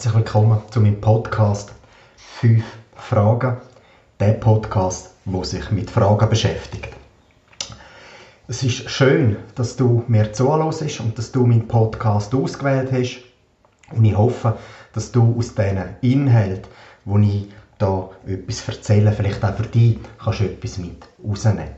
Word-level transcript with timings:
Herzlich 0.00 0.14
willkommen 0.14 0.58
zu 0.70 0.80
meinem 0.80 0.98
Podcast 0.98 1.74
5 2.16 2.64
Fragen. 2.96 3.58
Der 4.18 4.32
Podcast, 4.32 5.10
wo 5.26 5.44
sich 5.44 5.70
mit 5.72 5.90
Fragen 5.90 6.26
beschäftigt. 6.26 6.88
Es 8.48 8.62
ist 8.62 8.88
schön, 8.88 9.36
dass 9.56 9.76
du 9.76 10.02
mir 10.08 10.32
zuhörst 10.32 11.00
und 11.00 11.18
dass 11.18 11.32
du 11.32 11.44
meinen 11.44 11.68
Podcast 11.68 12.34
ausgewählt 12.34 12.90
hast. 12.92 13.20
Und 13.94 14.06
ich 14.06 14.16
hoffe, 14.16 14.56
dass 14.94 15.12
du 15.12 15.36
aus 15.36 15.54
diesen 15.54 15.90
Inhalten, 16.00 16.70
wo 17.04 17.18
ich 17.18 17.48
da 17.76 18.08
etwas 18.26 18.66
erzähle, 18.68 19.12
vielleicht 19.12 19.44
auch 19.44 19.54
für 19.54 19.64
dich, 19.64 19.98
kannst 20.24 20.40
etwas 20.40 20.78
mit 20.78 21.06
rausnehmen. 21.22 21.72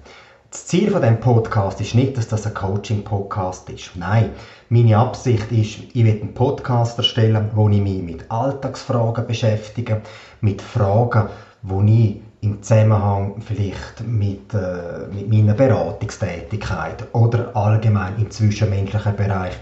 Das 0.52 0.66
Ziel 0.66 0.90
von 0.90 1.00
dem 1.00 1.18
Podcast 1.18 1.80
ist 1.80 1.94
nicht, 1.94 2.18
dass 2.18 2.26
das 2.26 2.46
ein 2.46 2.52
Coaching-Podcast 2.52 3.70
ist. 3.70 3.96
Nein, 3.96 4.34
meine 4.68 4.98
Absicht 4.98 5.50
ist, 5.50 5.78
ich 5.94 6.04
will 6.04 6.20
einen 6.20 6.34
Podcast 6.34 6.98
erstellen, 6.98 7.48
wo 7.54 7.70
ich 7.70 7.80
mich 7.80 8.02
mit 8.02 8.30
Alltagsfragen 8.30 9.26
beschäftige, 9.26 10.02
mit 10.42 10.60
Fragen, 10.60 11.30
wo 11.62 11.80
ich 11.80 12.20
im 12.42 12.62
Zusammenhang 12.62 13.40
vielleicht 13.40 14.06
mit, 14.06 14.52
äh, 14.52 15.06
mit 15.10 15.30
meiner 15.30 15.54
Beratungstätigkeit 15.54 17.06
oder 17.14 17.56
allgemein 17.56 18.18
im 18.18 18.30
zwischenmenschlichen 18.30 19.16
Bereich 19.16 19.54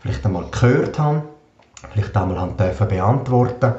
vielleicht 0.00 0.26
einmal 0.26 0.44
gehört 0.50 0.98
habe, 0.98 1.22
vielleicht 1.90 2.14
einmal 2.18 2.38
haben 2.38 2.54
dürfen 2.58 2.86
beantworten 2.88 3.72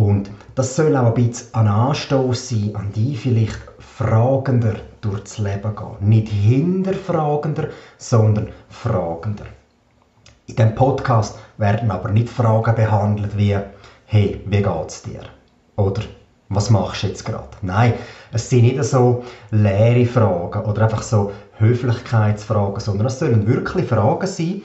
und 0.00 0.30
das 0.54 0.76
soll 0.76 0.96
auch 0.96 1.06
ein 1.06 1.14
bisschen 1.14 1.54
ein 1.54 1.68
Anstoß 1.68 2.48
sein 2.48 2.74
an 2.74 2.92
die 2.94 3.16
vielleicht 3.16 3.60
fragender 3.78 4.76
durchs 5.02 5.36
Leben 5.38 5.76
gehen. 5.76 6.08
Nicht 6.08 6.28
hinterfragender, 6.28 7.68
sondern 7.98 8.48
fragender. 8.68 9.44
In 10.46 10.56
diesem 10.56 10.74
Podcast 10.74 11.38
werden 11.58 11.90
aber 11.90 12.10
nicht 12.10 12.30
Fragen 12.30 12.74
behandelt 12.74 13.36
wie 13.36 13.58
«Hey, 14.06 14.42
wie 14.46 14.62
geht's 14.62 15.02
dir?» 15.02 15.22
oder 15.76 16.02
«Was 16.48 16.70
machst 16.70 17.02
du 17.02 17.08
jetzt 17.08 17.24
gerade?» 17.24 17.58
Nein, 17.60 17.94
es 18.32 18.48
sind 18.48 18.62
nicht 18.62 18.82
so 18.82 19.22
leere 19.50 20.06
Fragen 20.06 20.64
oder 20.64 20.82
einfach 20.82 21.02
so 21.02 21.30
Höflichkeitsfragen, 21.58 22.80
sondern 22.80 23.06
es 23.06 23.18
sollen 23.18 23.46
wirklich 23.46 23.86
Fragen 23.86 24.26
sein, 24.26 24.62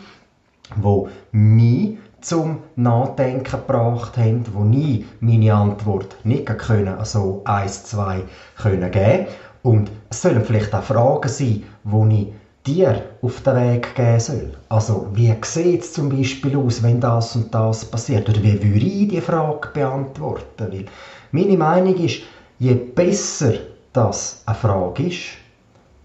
die 0.76 1.38
mich 1.38 1.98
zum 2.26 2.60
Nachdenken 2.76 3.52
gebracht 3.52 4.18
haben, 4.18 4.44
wo 4.52 4.66
ich 4.72 5.06
meine 5.20 5.54
Antwort 5.54 6.18
nicht 6.24 6.46
können, 6.46 6.98
also 6.98 7.42
eins, 7.46 7.84
zwei 7.84 8.24
können 8.58 8.90
geben 8.92 9.28
Und 9.62 9.92
es 10.10 10.24
sollen 10.24 10.44
vielleicht 10.44 10.74
auch 10.74 10.84
Fragen 10.84 11.30
sein, 11.30 11.64
die 11.84 12.22
ich 12.22 12.34
dir 12.66 13.04
auf 13.22 13.42
den 13.42 13.56
Weg 13.56 13.94
geben 13.96 14.20
soll. 14.20 14.52
Also, 14.70 15.08
wie 15.14 15.34
sieht 15.44 15.82
es 15.82 15.94
zum 15.94 16.10
Beispiel 16.10 16.58
aus, 16.58 16.82
wenn 16.82 17.00
das 17.00 17.36
und 17.36 17.54
das 17.54 17.86
passiert? 17.86 18.28
Oder 18.28 18.42
wie 18.42 18.62
würde 18.62 18.86
ich 18.86 19.08
die 19.08 19.22
Frage 19.22 19.70
beantworten? 19.72 20.72
Weil 20.72 20.86
meine 21.32 21.58
Meinung 21.58 21.96
ist, 21.96 22.22
je 22.58 22.74
besser 22.74 23.54
das 23.94 24.42
eine 24.48 24.56
Frage 24.56 25.04
ist, 25.04 25.38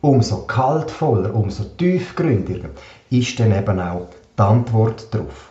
umso 0.02 0.42
kaltvoller, 0.42 1.34
umso 1.34 1.64
tiefgründiger 1.64 2.70
ist 3.08 3.40
dann 3.40 3.52
eben 3.52 3.80
auch 3.80 4.08
die 4.38 4.42
Antwort 4.42 5.12
darauf 5.12 5.49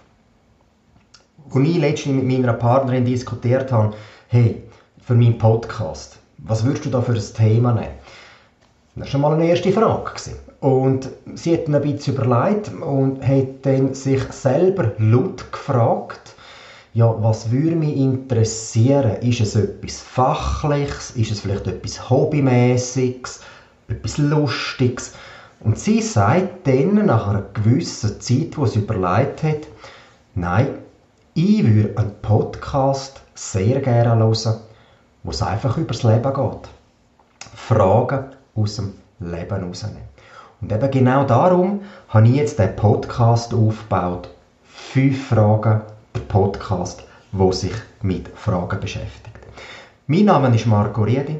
als 1.53 1.67
ich 1.67 1.77
letztens 1.77 2.23
mit 2.23 2.27
meiner 2.27 2.53
Partnerin 2.53 3.05
diskutiert 3.05 3.71
habe, 3.71 3.95
hey, 4.27 4.63
für 5.01 5.15
meinen 5.15 5.37
Podcast, 5.37 6.19
was 6.37 6.63
würdest 6.63 6.85
du 6.85 6.89
da 6.89 7.01
für 7.01 7.13
ein 7.13 7.33
Thema 7.35 7.73
nehmen? 7.73 7.93
Das 8.95 9.05
war 9.05 9.07
schon 9.07 9.21
mal 9.21 9.33
eine 9.33 9.47
erste 9.47 9.71
Frage. 9.71 10.13
Und 10.59 11.09
sie 11.35 11.53
hat 11.53 11.67
ein 11.67 11.81
bisschen 11.81 12.15
überlegt 12.15 12.71
und 12.81 13.25
hat 13.25 13.47
dann 13.65 13.93
sich 13.93 14.21
selber 14.31 14.91
laut 14.97 15.51
gefragt, 15.51 16.35
ja, 16.93 17.15
was 17.21 17.51
würde 17.51 17.75
mich 17.75 17.95
interessieren? 17.95 19.21
Ist 19.21 19.41
es 19.41 19.55
etwas 19.55 20.01
Fachliches? 20.01 21.11
Ist 21.11 21.31
es 21.31 21.39
vielleicht 21.39 21.67
etwas 21.67 22.09
Hobbymäßiges? 22.09 23.41
Etwas 23.87 24.17
Lustiges? 24.17 25.13
Und 25.61 25.77
sie 25.77 26.01
sagt 26.01 26.67
dann, 26.67 27.05
nach 27.05 27.27
einer 27.27 27.45
gewissen 27.53 28.19
Zeit, 28.19 28.57
wo 28.57 28.65
sie 28.65 28.79
überlegt 28.79 29.43
hat, 29.43 29.67
nein, 30.35 30.69
ich 31.41 31.63
würde 31.63 31.97
einen 31.97 32.21
Podcast 32.21 33.21
sehr 33.33 33.79
gerne 33.79 34.09
hören, 34.17 34.59
wo 35.23 35.31
es 35.31 35.41
einfach 35.41 35.77
über 35.77 35.93
das 35.93 36.03
Leben 36.03 36.33
geht. 36.33 36.69
Fragen 37.55 38.25
aus 38.55 38.75
dem 38.75 38.95
Leben 39.21 39.61
herausnehmen. 39.61 40.01
Und 40.59 40.69
eben 40.69 40.91
genau 40.91 41.23
darum 41.23 41.79
habe 42.09 42.27
ich 42.27 42.35
jetzt 42.35 42.59
den 42.59 42.75
Podcast 42.75 43.53
aufgebaut. 43.53 44.29
Fünf 44.65 45.29
Fragen, 45.29 45.83
der 46.13 46.19
Podcast, 46.27 47.05
wo 47.31 47.53
sich 47.53 47.75
mit 48.01 48.27
Fragen 48.35 48.81
beschäftigt. 48.81 49.39
Mein 50.07 50.25
Name 50.25 50.53
ist 50.53 50.65
Marco 50.65 51.03
Riedi. 51.03 51.39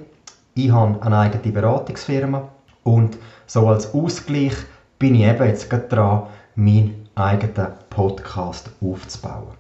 Ich 0.56 0.72
habe 0.72 1.02
eine 1.02 1.18
eigene 1.18 1.52
Beratungsfirma 1.52 2.48
und 2.86 3.18
so 3.48 3.68
als 3.68 3.94
Ausgleich 3.94 4.56
bin 4.98 5.16
ich 5.16 5.26
eben 5.26 5.46
jetzt 5.46 5.70
gerade 5.70 5.90
dran, 5.90 6.28
meinen 6.56 7.10
eigenen 7.16 7.74
Podcast 7.90 8.70
aufzubauen. 8.82 9.60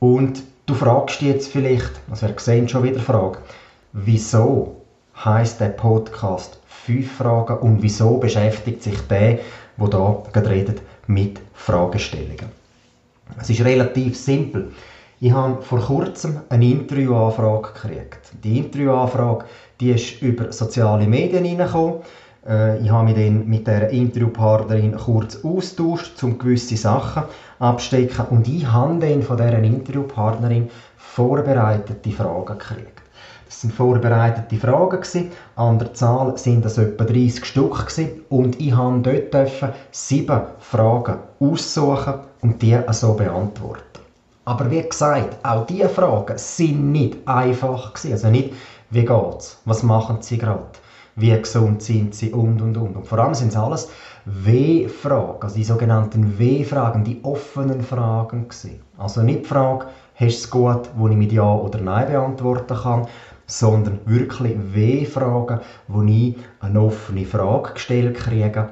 Und 0.00 0.42
du 0.66 0.74
fragst 0.74 1.20
dich 1.20 1.28
jetzt 1.28 1.52
vielleicht, 1.52 1.90
also 2.10 2.28
wir 2.28 2.34
sehen 2.38 2.68
schon 2.68 2.84
wieder 2.84 3.00
Frage, 3.00 3.38
wieso 3.92 4.76
heißt 5.24 5.60
der 5.60 5.70
Podcast 5.70 6.60
fünf 6.66 7.16
Fragen 7.16 7.58
und 7.58 7.82
wieso 7.82 8.18
beschäftigt 8.18 8.82
sich 8.82 9.00
der, 9.08 9.40
wo 9.76 9.88
da 9.88 10.22
gerade 10.32 10.50
redet, 10.50 10.82
mit 11.06 11.40
Fragestellungen? 11.54 12.46
Es 13.40 13.50
ist 13.50 13.64
relativ 13.64 14.16
simpel. 14.16 14.72
Ich 15.20 15.32
habe 15.32 15.60
vor 15.62 15.80
kurzem 15.80 16.40
eine 16.48 16.64
Interviewanfrage 16.64 17.72
gekriegt. 17.72 18.20
Die 18.44 18.58
Interviewanfrage, 18.58 19.46
die 19.80 19.90
ist 19.90 20.22
über 20.22 20.52
soziale 20.52 21.06
Medien 21.06 21.44
reingekommen 21.44 22.00
äh, 22.48 22.78
ich 22.78 22.90
habe 22.90 23.04
mich 23.04 23.14
dann 23.14 23.46
mit 23.46 23.66
der 23.66 23.90
Interviewpartnerin 23.90 24.96
kurz 24.96 25.44
austauscht, 25.44 26.22
um 26.22 26.38
gewisse 26.38 26.76
Sachen 26.76 27.24
abstecken 27.58 28.26
und 28.30 28.48
ich 28.48 28.66
habe 28.66 28.98
dann 28.98 29.22
von 29.22 29.36
dieser 29.36 29.58
Interviewpartnerin 29.58 30.70
vorbereitete 30.96 32.10
Fragen 32.10 32.58
gekriegt. 32.58 33.02
Das 33.46 33.62
sind 33.62 33.72
vorbereitete 33.72 34.56
Fragen 34.56 35.00
gewesen. 35.00 35.30
An 35.56 35.78
der 35.78 35.94
Zahl 35.94 36.36
sind 36.36 36.64
das 36.64 36.76
etwa 36.76 37.04
30 37.04 37.44
Stück 37.44 37.86
gewesen. 37.86 38.22
und 38.28 38.60
ich 38.60 38.74
habe 38.74 39.00
dort 39.00 39.50
sieben 39.90 40.42
Fragen 40.58 41.16
aussuchen 41.40 42.14
und 42.42 42.60
die 42.60 42.78
so 42.90 43.14
beantworten. 43.14 43.82
Aber 44.44 44.70
wie 44.70 44.82
gesagt, 44.82 45.44
auch 45.44 45.66
diese 45.66 45.88
Fragen 45.88 46.38
sind 46.38 46.92
nicht 46.92 47.16
einfach 47.26 47.92
gewesen. 47.92 48.12
Also 48.12 48.28
nicht, 48.28 48.54
wie 48.90 49.04
geht's? 49.04 49.58
Was 49.64 49.82
machen 49.82 50.18
Sie 50.20 50.38
gerade? 50.38 50.68
Wie 51.20 51.36
gesund 51.36 51.82
sind 51.82 52.14
sie 52.14 52.32
und 52.32 52.62
und 52.62 52.76
und. 52.76 52.96
Und 52.96 53.06
vor 53.06 53.18
allem 53.18 53.34
sind 53.34 53.48
es 53.48 53.56
alles 53.56 53.88
W-Fragen, 54.24 55.42
also 55.42 55.54
die 55.56 55.64
sogenannten 55.64 56.38
W-Fragen, 56.38 57.04
die 57.04 57.20
offenen 57.22 57.82
Fragen 57.82 58.48
gewesen. 58.48 58.80
Also 58.96 59.22
nicht 59.22 59.40
die 59.40 59.48
Frage, 59.48 59.86
hast 60.14 60.20
du 60.20 60.26
es 60.26 60.50
gut, 60.50 60.90
wo 60.96 61.08
ich 61.08 61.16
mit 61.16 61.32
Ja 61.32 61.50
oder 61.50 61.80
Nein 61.80 62.08
beantworten 62.08 62.76
kann, 62.76 63.06
sondern 63.46 64.00
wirklich 64.04 64.56
W-Fragen, 64.56 65.60
wo 65.88 66.02
ich 66.02 66.36
eine 66.60 66.80
offene 66.80 67.24
Frage 67.24 67.72
gestellt 67.72 68.16
kriege 68.16 68.68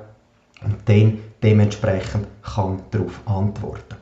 und 0.64 0.76
dann 0.86 1.18
dementsprechend 1.42 2.26
kann 2.42 2.82
darauf 2.90 3.20
antworten. 3.26 3.96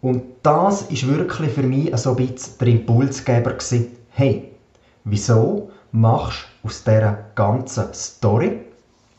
Und 0.00 0.22
das 0.42 0.82
ist 0.82 1.08
wirklich 1.08 1.50
für 1.50 1.62
mich 1.62 1.96
so 1.96 2.10
ein 2.10 2.16
bisschen 2.16 2.58
der 2.60 2.68
Impulsgeber 2.68 3.52
gewesen, 3.52 3.88
hey, 4.10 4.52
wieso 5.04 5.70
machst 5.96 6.44
aus 6.62 6.84
dieser 6.84 7.24
ganzen 7.34 7.86
Story, 7.94 8.60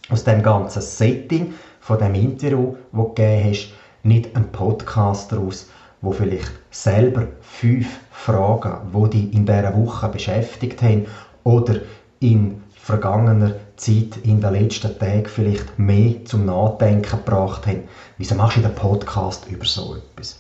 aus 0.09 0.23
dem 0.23 0.43
ganzen 0.43 0.81
Setting 0.83 1.55
von 1.79 1.97
dem 1.97 2.13
Interview, 2.13 2.75
das 2.91 3.01
du 3.01 3.13
gegeben 3.13 3.49
hast, 3.49 3.69
nicht 4.03 4.35
einen 4.35 4.51
Podcast 4.51 5.31
daraus, 5.31 5.69
wo 6.01 6.11
vielleicht 6.11 6.51
selber 6.69 7.29
fünf 7.41 7.87
Fragen, 8.11 8.91
die 8.93 9.09
dich 9.09 9.33
in 9.33 9.47
dieser 9.47 9.75
Woche 9.75 10.07
beschäftigt 10.09 10.83
haben 10.83 11.07
oder 11.43 11.79
in 12.19 12.61
vergangener 12.75 13.55
Zeit, 13.75 14.17
in 14.23 14.39
den 14.39 14.53
letzten 14.53 14.99
Tagen 14.99 15.25
vielleicht 15.25 15.79
mehr 15.79 16.25
zum 16.25 16.45
Nachdenken 16.45 17.09
gebracht 17.25 17.65
haben. 17.65 17.85
Wieso 18.19 18.35
machst 18.35 18.57
du 18.57 18.61
den 18.61 18.75
Podcast 18.75 19.47
über 19.49 19.65
so 19.65 19.95
etwas? 19.95 20.37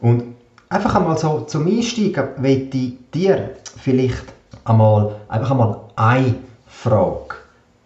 Und 0.00 0.36
einfach 0.68 0.94
einmal 0.94 1.18
so 1.18 1.40
zum 1.40 1.66
Einsteigen 1.66 2.28
möchte 2.38 2.78
ich 2.78 2.94
dir 3.12 3.56
vielleicht 3.76 4.32
einmal, 4.70 5.16
einfach 5.28 5.50
einmal 5.50 5.80
eine 5.96 6.36
Frage 6.66 7.36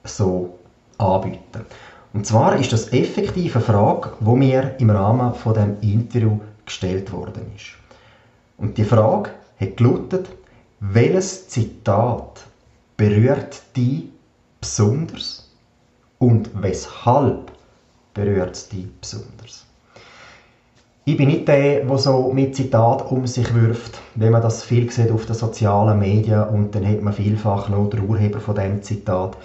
so 0.04 0.58
anbieten. 0.98 1.66
Und 2.12 2.26
zwar 2.26 2.56
ist 2.56 2.72
das 2.72 2.92
effektive 2.92 3.60
Frage, 3.60 4.12
wo 4.20 4.36
mir 4.36 4.76
im 4.78 4.90
Rahmen 4.90 5.34
von 5.34 5.54
dem 5.54 5.80
Interview 5.80 6.38
gestellt 6.64 7.12
worden 7.12 7.52
ist. 7.56 7.72
Und 8.56 8.78
die 8.78 8.84
Frage 8.84 9.30
hat 9.60 9.76
gelautet, 9.76 10.28
welches 10.78 11.48
Zitat 11.48 12.44
berührt 12.96 13.62
die 13.74 14.12
besonders 14.60 15.50
und 16.18 16.50
weshalb 16.54 17.50
berührt 18.12 18.54
es 18.54 18.68
die 18.68 18.88
besonders? 19.00 19.66
Ich 21.06 21.18
bin 21.18 21.28
nicht 21.28 21.46
der, 21.48 21.84
der 21.84 21.98
so 21.98 22.32
mit 22.32 22.56
Zitat 22.56 23.12
um 23.12 23.26
sich 23.26 23.54
wirft, 23.54 24.00
wenn 24.14 24.32
man 24.32 24.40
das 24.40 24.64
viel 24.64 24.90
sieht 24.90 25.12
auf 25.12 25.26
den 25.26 25.34
sozialen 25.34 25.98
Medien 25.98 26.44
und 26.44 26.74
dann 26.74 26.86
hat 26.86 27.02
man 27.02 27.12
vielfach 27.12 27.68
noch 27.68 27.90
den 27.90 28.08
Urheber 28.08 28.40
von 28.40 28.54
dem 28.54 28.80
Zitat. 28.80 29.36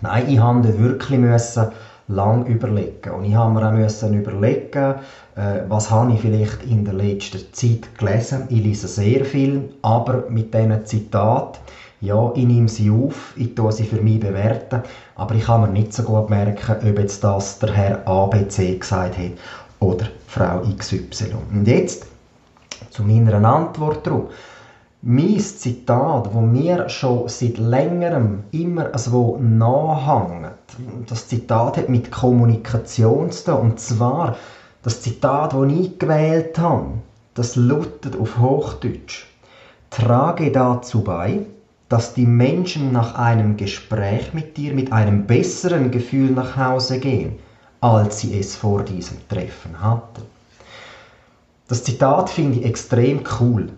Nein, 0.00 0.24
ich 0.28 0.40
musste 0.40 0.76
wirklich 0.76 1.20
müssen 1.20 1.68
lang 2.08 2.46
überlegen 2.46 3.12
und 3.12 3.24
ich 3.26 3.36
habe 3.36 3.52
mir 3.52 3.68
auch 3.68 4.10
überlegen, 4.10 4.94
äh, 5.36 5.60
was 5.68 5.92
habe 5.92 6.12
ich 6.12 6.20
vielleicht 6.20 6.64
in 6.64 6.84
der 6.84 6.94
letzten 6.94 7.44
Zeit 7.52 7.96
gelesen. 7.96 8.46
Ich 8.48 8.60
lese 8.60 8.88
sehr 8.88 9.24
viel, 9.24 9.68
aber 9.82 10.24
mit 10.28 10.52
diesen 10.52 10.84
Zitaten 10.84 11.60
ja, 12.00 12.30
ich 12.34 12.44
nehme 12.44 12.68
sie 12.68 12.90
auf, 12.90 13.32
ich 13.36 13.54
tue 13.54 13.72
sie 13.72 13.84
für 13.84 14.02
mich 14.02 14.20
bewerten, 14.20 14.82
aber 15.14 15.34
ich 15.34 15.44
kann 15.44 15.62
mir 15.62 15.68
nicht 15.68 15.94
so 15.94 16.02
gut 16.02 16.28
merken, 16.28 16.76
ob 16.86 16.98
jetzt 16.98 17.24
das 17.24 17.58
der 17.58 17.72
Herr 17.72 18.06
ABC 18.06 18.76
gesagt 18.76 19.16
hat 19.16 19.32
oder 19.80 20.06
Frau 20.26 20.62
XY. 20.76 21.34
Und 21.52 21.66
jetzt 21.66 22.06
zu 22.90 23.02
meiner 23.02 23.44
Antwort 23.44 24.06
darauf. 24.06 24.30
Mein 25.02 25.38
Zitat, 25.38 26.34
wo 26.34 26.40
mir 26.40 26.88
schon 26.88 27.28
seit 27.28 27.58
längerem 27.58 28.44
immer 28.50 28.96
so 28.98 29.38
nachhängt, 29.38 30.54
das 31.06 31.28
Zitat 31.28 31.76
hat 31.76 31.88
mit 31.88 32.10
Kommunikation 32.10 33.30
zu 33.30 33.44
tun. 33.44 33.60
Und 33.60 33.80
zwar 33.80 34.36
das 34.82 35.02
Zitat, 35.02 35.52
das 35.52 35.72
ich 35.72 35.98
gewählt 35.98 36.58
habe, 36.58 36.94
das 37.34 37.54
lautet 37.54 38.18
auf 38.18 38.38
Hochdeutsch. 38.38 39.26
Trage 39.90 40.50
dazu 40.50 41.04
bei, 41.04 41.40
dass 41.88 42.14
die 42.14 42.26
Menschen 42.26 42.92
nach 42.92 43.14
einem 43.14 43.56
Gespräch 43.56 44.34
mit 44.34 44.56
dir 44.56 44.74
mit 44.74 44.92
einem 44.92 45.26
besseren 45.26 45.90
Gefühl 45.90 46.32
nach 46.32 46.56
Hause 46.56 46.98
gehen, 46.98 47.38
als 47.86 48.20
sie 48.20 48.36
es 48.38 48.56
vor 48.56 48.82
diesem 48.82 49.18
Treffen 49.28 49.80
hatten. 49.80 50.22
Das 51.68 51.84
Zitat 51.84 52.28
finde 52.30 52.58
ich 52.58 52.64
extrem 52.64 53.22
cool. 53.38 53.68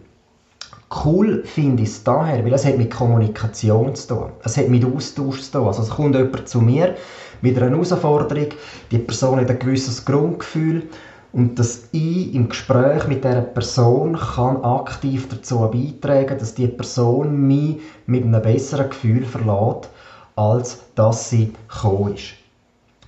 Cool 1.04 1.44
finde 1.44 1.82
ich 1.82 1.90
es 1.90 2.04
daher, 2.04 2.42
weil 2.42 2.54
es 2.54 2.64
hat 2.64 2.78
mit 2.78 2.90
Kommunikation 2.90 3.94
zu 3.94 4.08
tun. 4.08 4.30
Es 4.42 4.56
hat 4.56 4.68
mit 4.68 4.84
Austausch 4.84 5.42
zu 5.42 5.52
tun. 5.52 5.66
Also 5.66 5.82
es 5.82 5.90
kommt 5.90 6.14
jemand 6.14 6.48
zu 6.48 6.62
mir 6.62 6.94
mit 7.42 7.58
einer 7.58 7.70
Herausforderung, 7.70 8.48
die 8.90 8.98
Person 8.98 9.40
hat 9.40 9.50
ein 9.50 9.58
gewisses 9.58 10.02
Grundgefühl 10.06 10.88
und 11.32 11.58
dass 11.58 11.82
ich 11.92 12.34
im 12.34 12.48
Gespräch 12.48 13.06
mit 13.08 13.24
dieser 13.24 13.42
Person 13.42 14.18
kann 14.18 14.64
aktiv 14.64 15.28
dazu 15.28 15.58
beitragen, 15.70 16.38
dass 16.38 16.54
die 16.54 16.66
Person 16.66 17.46
mich 17.46 17.80
mit 18.06 18.24
einem 18.24 18.40
besseren 18.40 18.88
Gefühl 18.88 19.26
verlässt, 19.26 19.90
als 20.34 20.78
dass 20.94 21.28
sie 21.28 21.52
gekommen 21.68 22.14
ist. 22.14 22.47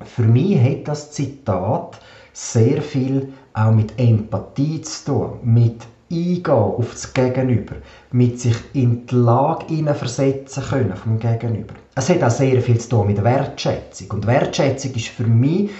Für 0.04 0.22
mich 0.22 0.60
hat 0.60 0.88
das 0.88 1.10
Zitat 1.12 2.00
sehr 2.32 2.80
viel 2.80 3.32
auch 3.52 3.72
mit 3.72 3.98
Empathie 3.98 4.80
zu 4.80 5.04
tun, 5.04 5.38
mit 5.42 5.86
Eingehen 6.12 6.50
auf 6.50 6.90
das 6.92 7.12
Gegenüber, 7.12 7.76
mit 8.10 8.40
sich 8.40 8.56
in 8.72 9.06
die 9.06 9.14
Lage 9.14 9.94
versetzen 9.94 10.64
können 10.64 10.96
vom 10.96 11.18
Gegenüber. 11.18 11.74
Es 11.94 12.08
hat 12.08 12.24
auch 12.24 12.30
sehr 12.30 12.60
viel 12.62 12.78
zu 12.78 12.88
tun 12.88 13.06
mit 13.06 13.22
Wertschätzung. 13.22 14.10
Und 14.10 14.26
Wertschätzung 14.26 14.92
ist 14.94 15.08
für 15.08 15.26
mich 15.26 15.70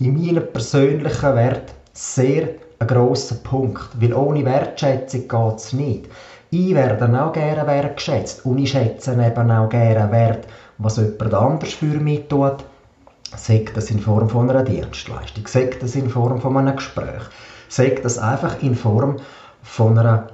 in 0.00 0.14
meinem 0.14 0.52
persönlichen 0.52 1.34
Wert 1.36 1.74
sehr 1.92 2.48
ein 2.78 2.86
grosser 2.86 3.36
Punkt, 3.36 3.88
weil 4.00 4.14
ohne 4.14 4.44
Wertschätzung 4.44 5.28
geht 5.28 5.56
es 5.56 5.72
nicht. 5.72 6.06
Ich 6.50 6.74
werde 6.74 7.22
auch 7.22 7.32
gerne 7.32 7.66
wertgeschätzt 7.66 8.44
und 8.44 8.58
ich 8.58 8.70
schätze 8.70 9.12
eben 9.12 9.50
auch 9.50 9.68
gerne 9.68 10.10
Wert, 10.10 10.46
was 10.78 10.96
jemand 10.96 11.34
anders 11.34 11.74
für 11.74 11.86
mich 11.86 12.26
tut. 12.28 12.64
Sagt 13.36 13.76
das 13.76 13.90
in 13.90 14.00
Form 14.00 14.28
von 14.28 14.50
einer 14.50 14.62
Dienstleistung, 14.62 15.46
sagt 15.46 15.82
das 15.82 15.94
in 15.94 16.08
Form 16.08 16.40
von 16.40 16.56
einem 16.56 16.76
Gespräch, 16.76 17.22
sagt 17.68 18.04
das 18.04 18.18
einfach 18.18 18.62
in 18.62 18.74
Form 18.74 19.16
von 19.62 19.98
einer 19.98 20.28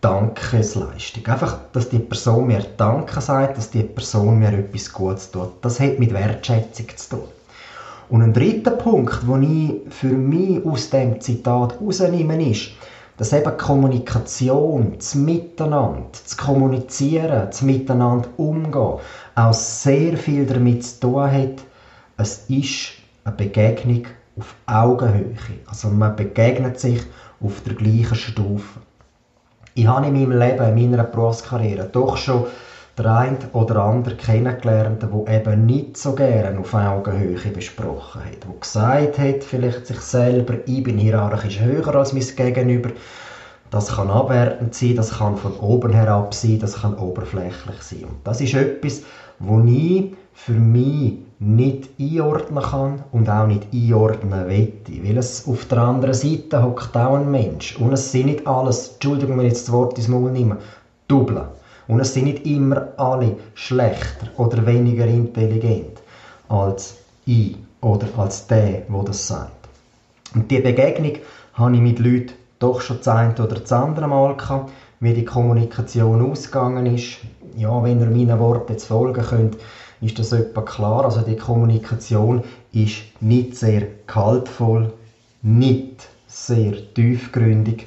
Dankesleistung. 0.00 1.26
Einfach, 1.26 1.58
dass 1.72 1.88
die 1.88 1.98
Person 1.98 2.46
mir 2.46 2.64
Danke 2.76 3.20
sagt, 3.20 3.58
dass 3.58 3.70
die 3.70 3.82
Person 3.82 4.38
mir 4.38 4.52
etwas 4.52 4.92
Gutes 4.92 5.30
tut. 5.30 5.52
Das 5.62 5.80
hat 5.80 5.98
mit 5.98 6.12
Wertschätzung 6.12 6.86
zu 6.96 7.10
tun. 7.10 7.28
Und 8.08 8.22
ein 8.22 8.32
dritter 8.32 8.70
Punkt, 8.70 9.22
den 9.22 9.42
ich 9.86 9.92
für 9.92 10.08
mich 10.08 10.64
aus 10.64 10.90
dem 10.90 11.20
Zitat 11.20 11.74
herausnehme, 11.74 12.50
ist, 12.50 12.70
dass 13.18 13.32
eben 13.32 13.56
Kommunikation, 13.56 14.94
das 14.96 15.14
Miteinander, 15.14 16.06
das 16.12 16.36
Kommunizieren, 16.36 17.48
das 17.50 17.62
Miteinander 17.62 18.28
umgehen, 18.36 19.00
auch 19.34 19.52
sehr 19.52 20.16
viel 20.16 20.46
damit 20.46 20.86
zu 20.86 21.00
tun 21.00 21.30
hat, 21.30 21.64
es 22.18 22.44
ist 22.48 22.94
eine 23.24 23.34
Begegnung 23.36 24.04
auf 24.36 24.54
Augenhöhe. 24.66 25.36
Also 25.66 25.88
man 25.88 26.16
begegnet 26.16 26.78
sich 26.78 27.00
auf 27.40 27.62
der 27.62 27.74
gleichen 27.74 28.16
Stufe. 28.16 28.80
Ich 29.74 29.86
habe 29.86 30.06
in 30.06 30.14
meinem 30.14 30.38
Leben, 30.38 30.76
in 30.76 30.90
meiner 30.90 31.04
Berufskarriere 31.04 31.88
doch 31.90 32.16
schon 32.16 32.46
der 32.98 33.14
eine 33.14 33.38
oder 33.52 33.76
andere 33.84 34.16
kennengelernt, 34.16 35.02
der 35.02 35.40
eben 35.40 35.66
nicht 35.66 35.96
so 35.96 36.14
gerne 36.14 36.58
auf 36.58 36.74
Augenhöhe 36.74 37.52
besprochen 37.52 38.24
hat, 38.24 38.42
der 38.42 38.60
gesagt 38.60 39.18
hat, 39.18 39.44
vielleicht 39.44 39.86
sich 39.86 40.00
selber, 40.00 40.54
ich 40.66 40.82
bin 40.82 40.98
hierarchisch 40.98 41.60
höher 41.60 41.94
als 41.94 42.12
mein 42.12 42.26
Gegenüber. 42.34 42.90
Das 43.70 43.94
kann 43.94 44.10
abwertend 44.10 44.74
sein, 44.74 44.96
das 44.96 45.18
kann 45.18 45.36
von 45.36 45.52
oben 45.60 45.92
herab 45.92 46.34
sein, 46.34 46.58
das 46.58 46.80
kann 46.80 46.94
oberflächlich 46.94 47.80
sein. 47.82 48.04
Und 48.04 48.16
das 48.24 48.40
ist 48.40 48.54
etwas, 48.54 49.02
wo 49.38 49.60
ich 49.60 50.14
für 50.32 50.54
mich 50.54 51.18
nicht 51.40 51.90
einordnen 52.00 52.64
kann 52.64 53.04
und 53.12 53.30
auch 53.30 53.46
nicht 53.46 53.68
einordnen 53.72 54.48
wette. 54.48 55.04
Weil 55.04 55.18
es 55.18 55.46
auf 55.46 55.66
der 55.66 55.78
anderen 55.78 56.14
Seite 56.14 56.62
hockt 56.62 56.96
auch 56.96 57.14
ein 57.14 57.30
Mensch. 57.30 57.76
Und 57.76 57.92
es 57.92 58.10
sind 58.10 58.26
nicht 58.26 58.46
alles, 58.46 58.94
Entschuldigung, 58.94 59.38
wenn 59.38 59.46
ich 59.46 59.52
jetzt 59.52 59.68
das 59.68 59.72
Wort 59.72 59.96
ins 59.98 60.08
Maul 60.08 60.32
nehme, 60.32 60.58
Double. 61.06 61.48
Und 61.86 62.00
es 62.00 62.12
sind 62.12 62.24
nicht 62.24 62.44
immer 62.44 62.88
alle 62.96 63.36
schlechter 63.54 64.28
oder 64.36 64.66
weniger 64.66 65.06
intelligent 65.06 66.02
als 66.48 66.96
ich 67.24 67.56
oder 67.80 68.06
als 68.16 68.46
der, 68.46 68.82
der 68.88 69.02
das 69.04 69.26
sagt. 69.26 69.52
Und 70.34 70.50
die 70.50 70.60
Begegnung 70.60 71.12
habe 71.54 71.74
ich 71.74 71.80
mit 71.80 71.98
Leuten 71.98 72.32
doch 72.58 72.80
schon 72.80 72.98
das 72.98 73.08
eine 73.08 73.34
oder 73.34 73.60
das 73.60 73.72
andere 73.72 74.08
Mal 74.08 74.36
gehabt, 74.36 74.70
wie 75.00 75.14
die 75.14 75.24
Kommunikation 75.24 76.30
ausgegangen 76.30 76.86
ist. 76.86 77.18
Ja, 77.56 77.82
wenn 77.82 78.00
ihr 78.00 78.06
meinen 78.06 78.38
Worten 78.38 78.72
jetzt 78.72 78.86
folgen 78.86 79.22
könnt, 79.22 79.56
ist 80.00 80.18
das 80.18 80.32
etwa 80.32 80.62
klar. 80.62 81.04
Also 81.04 81.22
die 81.22 81.36
Kommunikation 81.36 82.44
ist 82.72 83.02
nicht 83.20 83.56
sehr 83.56 83.86
kaltvoll, 84.06 84.92
nicht 85.42 86.08
sehr 86.26 86.94
tiefgründig 86.94 87.86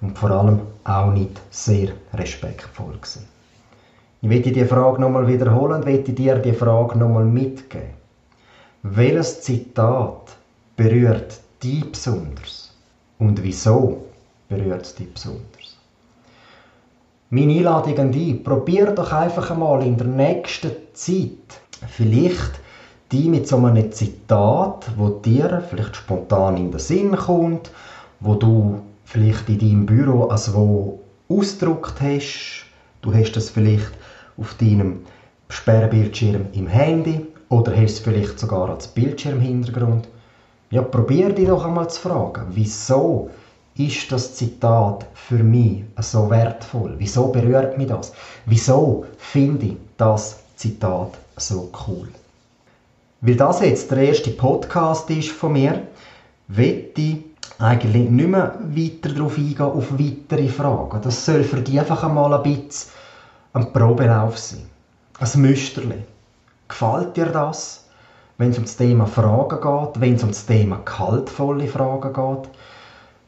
und 0.00 0.18
vor 0.18 0.30
allem 0.30 0.60
auch 0.84 1.12
nicht 1.12 1.40
sehr 1.50 1.92
respektvoll 2.14 2.94
gewesen. 2.94 3.26
Ich 4.20 4.28
möchte 4.28 4.50
die 4.50 4.64
Frage 4.64 5.00
nochmal 5.00 5.28
wiederholen 5.28 5.82
und 5.82 6.18
dir 6.18 6.36
die 6.36 6.52
Frage 6.52 6.98
nochmal 6.98 7.24
mitgeben. 7.24 7.90
Welches 8.82 9.42
Zitat 9.42 10.36
berührt 10.76 11.40
dich 11.62 11.90
besonders? 11.90 12.72
Und 13.18 13.42
wieso 13.42 14.06
berührt 14.48 14.82
es 14.82 14.94
dich 14.94 15.12
besonders? 15.12 15.77
Meine 17.30 17.52
Einladung 17.52 17.98
an 17.98 18.10
dich, 18.10 18.42
probier 18.42 18.86
doch 18.86 19.12
einfach 19.12 19.50
einmal 19.50 19.82
in 19.82 19.98
der 19.98 20.06
nächsten 20.06 20.70
Zeit 20.94 21.60
vielleicht 21.86 22.58
die 23.12 23.28
mit 23.28 23.46
so 23.46 23.58
einem 23.58 23.92
Zitat, 23.92 24.90
wo 24.96 25.10
dir 25.10 25.62
vielleicht 25.68 25.96
spontan 25.96 26.56
in 26.56 26.70
den 26.70 26.80
Sinn 26.80 27.14
kommt, 27.14 27.70
wo 28.20 28.34
du 28.34 28.80
vielleicht 29.04 29.46
in 29.50 29.58
deinem 29.58 29.84
Büro 29.84 30.28
als 30.28 30.54
wo 30.54 31.00
ausgedruckt 31.28 32.00
hast. 32.00 32.64
Du 33.02 33.12
hast 33.12 33.36
es 33.36 33.50
vielleicht 33.50 33.92
auf 34.38 34.54
deinem 34.54 35.00
Sperrbildschirm 35.50 36.46
im 36.54 36.66
Handy 36.66 37.26
oder 37.50 37.72
hast 37.72 37.92
es 37.92 37.98
vielleicht 37.98 38.38
sogar 38.38 38.70
als 38.70 38.88
Bildschirmhintergrund. 38.88 40.08
Ja, 40.70 40.80
probier 40.80 41.34
dich 41.34 41.48
doch 41.48 41.66
einmal 41.66 41.90
zu 41.90 42.00
fragen, 42.00 42.46
wieso 42.52 43.28
ist 43.78 44.10
das 44.10 44.34
Zitat 44.34 45.06
für 45.14 45.42
mich 45.42 45.84
so 46.00 46.28
wertvoll? 46.30 46.96
Wieso 46.98 47.28
berührt 47.28 47.78
mich 47.78 47.86
das? 47.86 48.12
Wieso 48.44 49.06
finde 49.16 49.66
ich 49.66 49.76
das 49.96 50.40
Zitat 50.56 51.12
so 51.36 51.70
cool? 51.86 52.08
Weil 53.20 53.36
das 53.36 53.60
jetzt 53.60 53.90
der 53.90 53.98
erste 53.98 54.30
Podcast 54.30 55.08
ist 55.10 55.30
von 55.30 55.52
mir, 55.52 55.86
wette 56.48 57.00
ich 57.00 57.24
eigentlich 57.58 58.08
nicht 58.08 58.28
mehr 58.28 58.58
weiter 58.60 59.14
darauf 59.14 59.38
eingehen, 59.38 59.60
auf 59.60 59.92
weitere 59.92 60.48
Fragen. 60.48 61.00
Das 61.02 61.24
soll 61.24 61.44
für 61.44 61.60
dich 61.60 61.78
einfach 61.78 62.02
einmal 62.02 62.34
ein 62.34 62.42
bisschen 62.42 62.90
ein 63.52 63.72
Probelauf 63.72 64.38
sein. 64.38 64.68
Ein 65.20 65.40
Müsterli. 65.40 66.04
Gefällt 66.68 67.16
dir 67.16 67.26
das? 67.26 67.84
Wenn 68.38 68.50
es 68.50 68.58
um 68.58 68.64
das 68.64 68.76
Thema 68.76 69.06
Fragen 69.06 69.60
geht, 69.60 70.00
wenn 70.00 70.14
es 70.14 70.22
um 70.22 70.28
das 70.28 70.46
Thema 70.46 70.76
kaltvolle 70.84 71.66
Fragen 71.66 72.12
geht, 72.12 72.50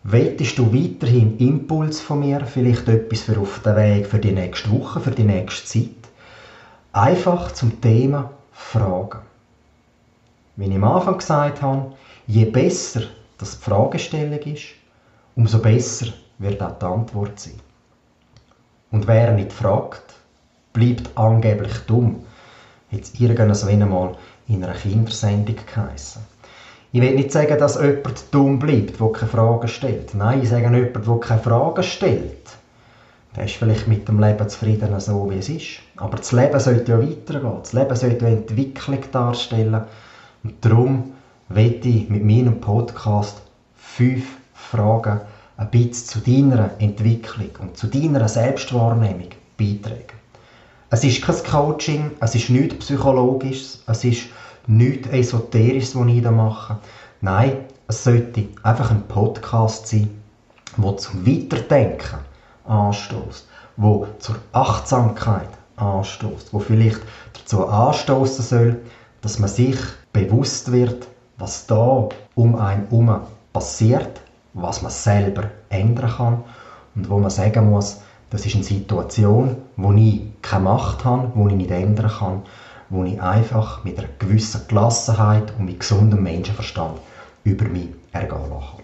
Wettest 0.03 0.57
du 0.57 0.73
weiterhin 0.73 1.37
Impuls 1.37 2.01
von 2.01 2.21
mir, 2.21 2.47
vielleicht 2.47 2.89
etwas 2.89 3.21
für 3.21 3.39
auf 3.39 3.61
den 3.61 3.77
Weg 3.77 4.07
für 4.07 4.19
die 4.19 4.33
nächste 4.33 4.71
Woche, 4.71 4.99
für 4.99 5.11
die 5.11 5.25
nächste 5.25 5.67
Zeit? 5.67 6.09
Einfach 6.93 7.53
zum 7.53 7.83
Thema 7.83 8.31
Fragen. 8.51 9.21
Wie 10.57 10.65
ich 10.65 10.75
am 10.75 10.85
Anfang 10.85 11.19
gesagt 11.19 11.61
habe, 11.61 11.93
je 12.27 12.47
besser 12.47 13.03
das 13.37 13.59
die 13.59 13.65
Fragestellung 13.65 14.39
ist, 14.41 14.69
umso 15.37 15.59
besser 15.59 16.07
wird 16.39 16.63
auch 16.63 16.79
die 16.79 16.87
Antwort 16.87 17.39
sein. 17.39 17.61
Und 18.91 19.07
wer 19.07 19.33
nicht 19.33 19.53
fragt, 19.53 20.15
bleibt 20.73 21.11
angeblich 21.15 21.77
dumm. 21.87 22.25
Jetzt 22.91 23.21
irgendwas 23.21 23.65
mal 23.65 24.17
in 24.49 24.65
einer 24.65 24.75
Kindersendung 24.75 25.57
geheissen. 25.67 26.23
Ich 26.93 27.01
will 27.01 27.15
nicht 27.15 27.31
sagen, 27.31 27.57
dass 27.57 27.77
jemand 27.77 28.35
dumm 28.35 28.59
bleibt, 28.59 28.99
der 28.99 29.09
keine 29.13 29.31
Fragen 29.31 29.69
stellt. 29.69 30.15
Nein, 30.15 30.43
ich 30.43 30.49
sage 30.49 30.65
jemand, 30.65 31.07
der 31.07 31.17
keine 31.19 31.41
Fragen 31.41 31.83
stellt. 31.85 32.59
Der 33.37 33.45
ist 33.45 33.55
vielleicht 33.55 33.87
mit 33.87 34.09
dem 34.09 34.19
Leben 34.19 34.49
zufrieden, 34.49 34.99
so 34.99 35.31
wie 35.31 35.37
es 35.37 35.49
ist. 35.49 35.83
Aber 35.97 36.17
das 36.17 36.33
Leben 36.33 36.59
sollte 36.59 36.91
ja 36.91 37.01
weitergehen. 37.01 37.59
Das 37.63 37.73
Leben 37.73 37.95
sollte 37.95 38.27
eine 38.27 38.37
Entwicklung 38.39 39.01
darstellen. 39.13 39.83
Und 40.43 40.55
darum 40.63 41.13
werde 41.49 41.89
ich 41.89 42.09
mit 42.09 42.25
meinem 42.25 42.61
Podcast 42.61 43.41
fünf 43.77 44.39
Fragen 44.53 45.21
ein 45.59 45.71
bisschen 45.71 46.07
zu 46.07 46.19
deiner 46.19 46.71
Entwicklung 46.81 47.51
und 47.61 47.77
zu 47.77 47.87
deiner 47.87 48.27
Selbstwahrnehmung 48.27 49.29
beitragen. 49.57 50.19
Es 50.91 51.05
ist 51.05 51.23
kein 51.23 51.37
Coaching, 51.45 52.11
es 52.19 52.35
ist 52.35 52.51
nichts 52.51 52.79
Psychologisches, 52.79 53.81
es 53.87 54.03
ist 54.03 54.23
nichts 54.71 55.09
Esoterisches, 55.09 55.97
was 55.97 56.07
ich 56.07 56.23
da 56.23 56.31
mache. 56.31 56.79
Nein, 57.21 57.65
es 57.89 58.05
sollte 58.05 58.47
einfach 58.63 58.91
ein 58.91 59.07
Podcast 59.09 59.89
sein, 59.89 60.11
der 60.77 60.97
zum 60.97 61.27
Weiterdenken 61.27 62.21
anstößt, 62.67 63.49
wo 63.77 64.07
zur 64.21 64.37
Achtsamkeit 64.53 65.49
anstößt, 65.77 66.53
wo 66.53 66.61
vielleicht 66.61 67.01
dazu 67.33 67.67
anstoßen 67.67 68.45
soll, 68.45 68.81
dass 69.23 69.41
man 69.41 69.49
sich 69.49 69.77
bewusst 70.13 70.71
wird, 70.71 71.09
was 71.37 71.67
da 71.67 72.09
um 72.37 72.55
einen 72.55 72.89
herum 72.89 73.21
passiert, 73.53 74.21
was 74.55 74.83
man 74.83 74.93
selber 74.93 75.51
ändern 75.69 76.11
kann 76.11 76.45
und 76.95 77.11
wo 77.11 77.19
man 77.19 77.31
sagen 77.31 77.71
muss, 77.71 78.01
das 78.31 78.47
ist 78.47 78.55
eine 78.55 78.65
Situation, 78.65 79.57
wo 79.77 79.93
ich 79.93 80.23
keine 80.43 80.65
Macht 80.65 81.05
habe, 81.05 81.33
wo 81.35 81.49
ich 81.49 81.55
nicht 81.55 81.73
ändern 81.73 82.11
kann, 82.11 82.43
wo 82.91 83.05
ich 83.05 83.21
einfach 83.21 83.85
mit 83.85 83.99
einer 83.99 84.09
gewissen 84.19 84.63
Gelassenheit 84.69 85.53
und 85.59 85.65
mit 85.65 85.81
gesundem 85.81 86.23
Menschenverstand 86.23 87.01
über 87.45 87.65
mich 87.67 87.89
ergehen 88.13 88.51
lasse. 88.51 88.83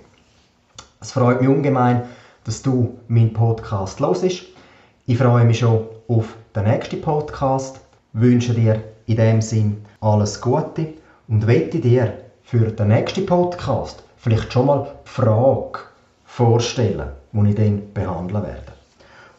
Es 1.00 1.12
freut 1.12 1.40
mich 1.40 1.50
ungemein, 1.50 2.02
dass 2.44 2.62
du 2.62 2.98
meinen 3.08 3.32
Podcast 3.32 4.00
hörst. 4.00 4.24
Ich 4.24 5.18
freue 5.18 5.44
mich 5.44 5.58
schon 5.58 5.86
auf 6.08 6.36
den 6.54 6.64
nächsten 6.64 7.00
Podcast, 7.00 7.80
wünsche 8.12 8.54
dir 8.54 8.82
in 9.06 9.16
dem 9.16 9.42
Sinn 9.42 9.84
alles 10.00 10.40
Gute 10.40 10.94
und 11.28 11.46
wette 11.46 11.80
dir 11.80 12.14
für 12.42 12.70
den 12.70 12.88
nächsten 12.88 13.26
Podcast 13.26 14.02
vielleicht 14.16 14.52
schon 14.52 14.66
mal 14.66 14.88
die 15.04 15.08
Frage 15.10 15.78
vorstellen, 16.24 17.10
die 17.32 17.48
ich 17.48 17.54
dann 17.54 17.92
behandeln 17.94 18.42
werde. 18.42 18.72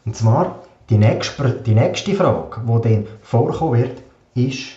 Und 0.06 0.16
zwar 0.16 0.60
die 0.90 0.98
nächste, 0.98 1.52
die 1.52 1.76
nächste 1.76 2.14
Frage, 2.14 2.62
die 2.66 2.82
dann 2.82 3.08
vorkommen 3.22 3.82
wird, 3.82 4.02
ist, 4.38 4.68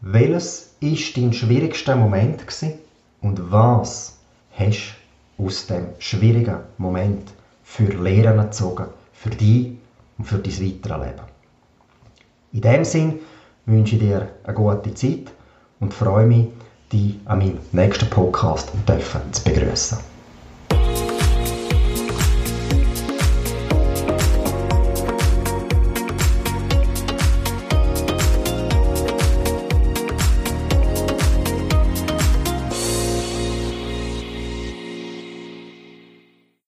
welches 0.00 0.74
ist 0.80 1.16
dein 1.16 1.32
schwierigster 1.32 1.96
Moment 1.96 2.46
gewesen 2.46 2.74
und 3.22 3.50
was 3.50 4.18
hast 4.52 4.94
du 5.38 5.46
aus 5.46 5.66
dem 5.66 5.88
schwierigen 5.98 6.58
Moment 6.78 7.32
für 7.64 7.86
Lehren 7.86 8.38
gezogen, 8.38 8.86
für 9.12 9.30
dich 9.30 9.72
und 10.18 10.24
für 10.24 10.38
dein 10.38 10.52
weitere 10.52 11.06
Leben. 11.06 11.22
In 12.52 12.60
dem 12.60 12.84
Sinn 12.84 13.18
wünsche 13.66 13.96
ich 13.96 14.02
dir 14.02 14.28
eine 14.44 14.54
gute 14.54 14.94
Zeit 14.94 15.32
und 15.80 15.92
freue 15.92 16.26
mich, 16.26 16.48
dich 16.92 17.16
an 17.24 17.38
meinem 17.38 17.58
nächsten 17.72 18.08
Podcast 18.08 18.70
zu 18.70 19.44
begrüßen. 19.44 20.15